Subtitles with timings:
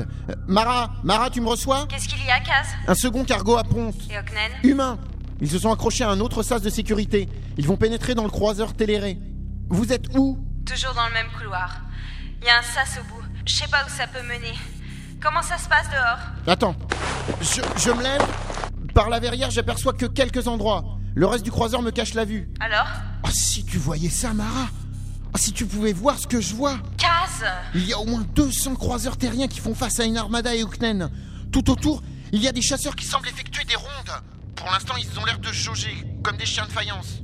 [0.00, 3.64] Euh, Mara, Mara, tu me reçois Qu'est-ce qu'il y a, Kaz Un second cargo à
[3.64, 3.94] ponte.
[4.10, 4.98] Et Oknen Humain.
[5.40, 7.28] Ils se sont accrochés à un autre sas de sécurité.
[7.58, 9.18] Ils vont pénétrer dans le croiseur Téléré.
[9.68, 11.80] Vous êtes où Toujours dans le même couloir.
[12.40, 13.22] Il y a un sas au bout.
[13.46, 14.54] Je sais pas où ça peut mener.
[15.22, 16.74] Comment ça se passe dehors Attends.
[17.40, 18.22] Je, je me lève.
[18.94, 20.84] Par la verrière, j'aperçois que quelques endroits.
[21.14, 22.48] Le reste du croiseur me cache la vue.
[22.60, 22.86] Alors
[23.22, 24.66] Ah, si tu voyais ça, Mara
[25.32, 26.76] Ah, Si tu pouvais voir ce que je vois
[27.74, 30.60] Il y a au moins 200 croiseurs terriens qui font face à une armada et
[30.60, 31.10] Uknen.
[31.52, 32.02] Tout autour,
[32.32, 34.22] il y a des chasseurs qui semblent effectuer des rondes.
[34.56, 37.22] Pour l'instant, ils ont l'air de jauger, comme des chiens de faïence.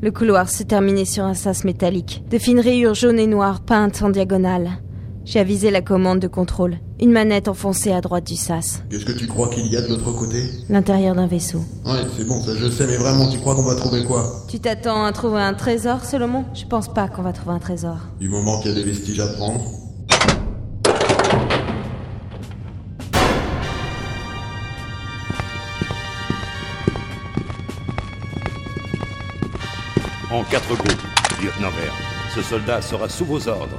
[0.00, 2.22] Le couloir se terminait sur un sas métallique.
[2.28, 4.80] De fines rayures jaunes et noires peintes en diagonale.
[5.24, 6.78] J'ai avisé la commande de contrôle.
[7.00, 8.82] Une manette enfoncée à droite du sas.
[8.90, 11.58] Qu'est-ce que tu crois qu'il y a de l'autre côté L'intérieur d'un vaisseau.
[11.86, 14.58] Ouais, c'est bon, ça je sais, mais vraiment, tu crois qu'on va trouver quoi Tu
[14.58, 16.44] t'attends à trouver un trésor, Solomon?
[16.54, 17.98] Je pense pas qu'on va trouver un trésor.
[18.18, 19.60] Du moment qu'il y a des vestiges à prendre.
[30.30, 31.02] En quatre groupes,
[31.42, 31.94] lieutenant Vert.
[32.34, 33.78] Ce soldat sera sous vos ordres.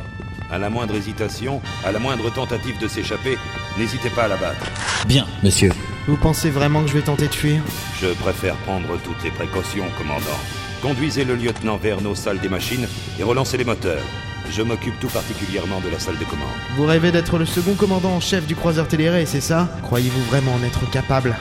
[0.52, 3.38] À la moindre hésitation, à la moindre tentative de s'échapper,
[3.78, 4.66] n'hésitez pas à l'abattre.
[5.08, 5.72] Bien, monsieur.
[6.08, 7.62] Vous pensez vraiment que je vais tenter de fuir?
[8.02, 10.40] Je préfère prendre toutes les précautions, commandant.
[10.82, 12.88] Conduisez le lieutenant vers nos salles des machines
[13.20, 14.02] et relancez les moteurs.
[14.50, 16.48] Je m'occupe tout particulièrement de la salle de commande.
[16.76, 19.70] Vous rêvez d'être le second commandant en chef du croiseur Téléré, c'est ça?
[19.84, 21.38] Croyez-vous vraiment en être capable?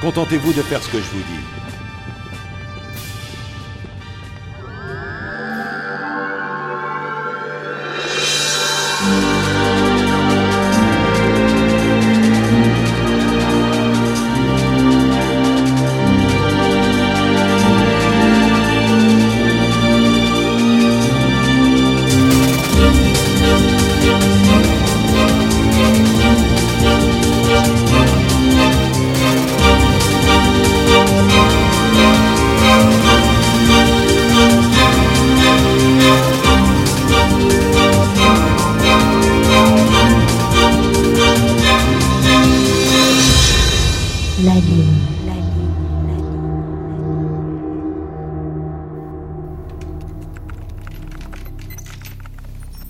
[0.00, 1.57] Contentez-vous de faire ce que je vous dis.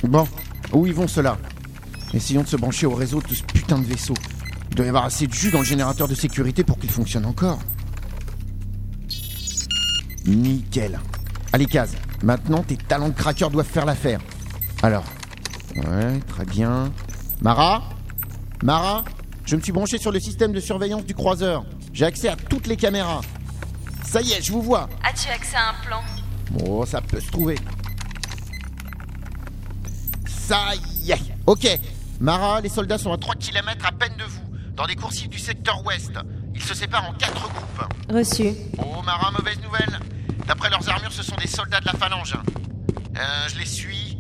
[0.09, 0.27] Bon,
[0.73, 1.37] où ils vont ceux-là?
[2.15, 4.15] Essayons de se brancher au réseau de ce putain de vaisseau.
[4.71, 7.27] Il doit y avoir assez de jus dans le générateur de sécurité pour qu'il fonctionne
[7.27, 7.59] encore.
[10.25, 10.99] Nickel.
[11.53, 14.21] Allez, Kaz, maintenant tes talents de cracker doivent faire l'affaire.
[14.83, 15.05] Alors.
[15.77, 16.91] Ouais, très bien.
[17.43, 17.83] Mara?
[18.63, 19.05] Mara?
[19.45, 21.67] Je me suis branché sur le système de surveillance du croiseur.
[21.93, 23.21] J'ai accès à toutes les caméras.
[24.05, 24.89] Ça y est, je vous vois.
[25.05, 26.01] As-tu accès à un plan?
[26.53, 27.57] Bon, ça peut se trouver.
[30.49, 30.71] Ça
[31.05, 31.19] y est.
[31.47, 31.69] Ok.
[32.21, 34.41] Mara, les soldats sont à 3 km à peine de vous,
[34.75, 36.13] dans des coursives du secteur ouest.
[36.55, 37.95] Ils se séparent en 4 groupes.
[38.11, 38.55] Reçu.
[38.79, 40.01] Oh, Mara, mauvaise nouvelle.
[40.47, 42.35] D'après leurs armures, ce sont des soldats de la phalange.
[42.35, 44.17] Euh, je les suis.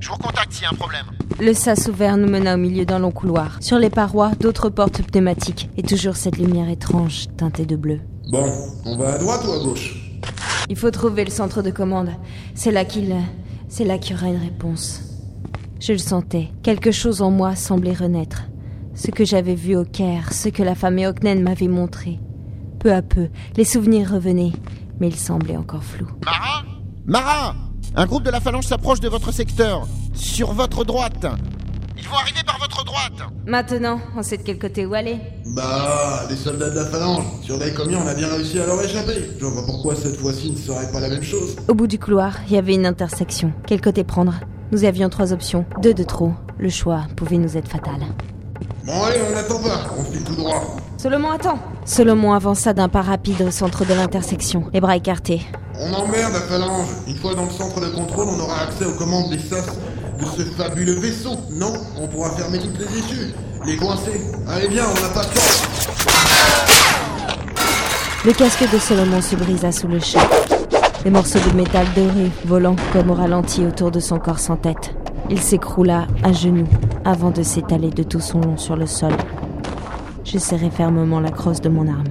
[0.00, 1.06] Je vous recontacte s'il y a un problème.
[1.38, 3.58] Le sas ouvert nous mena au milieu d'un long couloir.
[3.60, 5.70] Sur les parois, d'autres portes pneumatiques.
[5.76, 8.00] Et toujours cette lumière étrange, teintée de bleu.
[8.32, 8.52] Bon,
[8.84, 9.94] on va à droite ou à gauche?
[10.68, 12.10] Il faut trouver le centre de commande.
[12.56, 13.14] C'est là qu'il.
[13.68, 15.11] C'est là qu'il y aura une réponse.
[15.82, 16.48] Je le sentais.
[16.62, 18.44] Quelque chose en moi semblait renaître.
[18.94, 22.20] Ce que j'avais vu au Caire, ce que la femme Eoknen m'avait montré.
[22.78, 24.52] Peu à peu, les souvenirs revenaient,
[25.00, 26.06] mais ils semblaient encore flous.
[26.24, 26.62] Mara
[27.04, 27.56] Mara
[27.96, 29.88] Un groupe de la phalange s'approche de votre secteur.
[30.14, 31.26] Sur votre droite.
[31.98, 33.28] Ils vont arriver par votre droite.
[33.44, 35.16] Maintenant, on sait de quel côté où aller.
[35.46, 37.24] Bah, des soldats de la phalange.
[37.42, 39.30] Surveille combien on a bien réussi à leur échapper.
[39.36, 41.56] Je vois pas pourquoi cette fois-ci ne serait pas la même chose.
[41.66, 43.52] Au bout du couloir, il y avait une intersection.
[43.66, 44.34] Quel côté prendre?
[44.72, 45.66] Nous avions trois options.
[45.82, 46.32] Deux de trop.
[46.58, 48.00] Le choix pouvait nous être fatal.
[48.86, 50.78] Bon allez, on n'attend pas, on file tout droit.
[50.96, 55.42] Solomon, attends Solomon avança d'un pas rapide au centre de l'intersection, les bras écartés.
[55.78, 56.88] On emmerde la phalange.
[57.06, 59.66] Une fois dans le centre de contrôle, on aura accès aux commandes des sas
[60.18, 61.36] de ce fabuleux vaisseau.
[61.50, 63.34] Non, on pourra fermer toutes les issues.
[63.66, 64.22] Les coincer.
[64.48, 65.40] Allez bien, on n'a pas de temps.
[68.24, 70.22] Le casque de Solomon se brisa sous le choc.
[71.04, 74.94] Des morceaux de métal doré volant comme au ralenti autour de son corps sans tête.
[75.30, 76.68] Il s'écroula à genoux
[77.04, 79.12] avant de s'étaler de tout son long sur le sol.
[80.24, 82.04] Je serrai fermement la crosse de mon arme.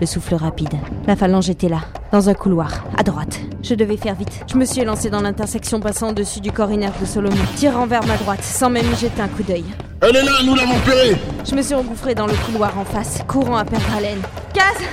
[0.00, 0.74] Le souffle rapide.
[1.06, 3.38] La phalange était là, dans un couloir, à droite.
[3.62, 4.44] Je devais faire vite.
[4.50, 8.04] Je me suis lancé dans l'intersection passant au-dessus du corps inerte de Solomon, tirant vers
[8.04, 9.64] ma droite, sans même y jeter un coup d'œil.
[10.02, 11.16] Elle est là, nous l'avons repérée.
[11.48, 14.20] Je me suis engouffré dans le couloir en face, courant à perdre haleine.
[14.52, 14.84] Kaz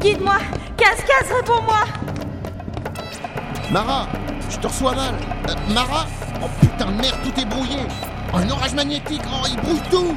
[0.00, 0.38] Guide-moi
[0.76, 2.11] Kaz, Kaz, réponds-moi
[3.72, 4.06] Mara
[4.50, 5.14] Je te reçois mal.
[5.48, 6.06] Euh, Mara?
[6.42, 7.78] Oh putain de merde, tout est brouillé.
[8.34, 10.14] Un orage magnétique Oh, il brouille tout